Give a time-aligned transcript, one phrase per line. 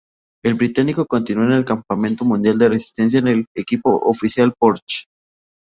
[0.43, 5.03] El británico continuó en el Campeonato Mundial de Resistencia en el equipo oficial Porsche.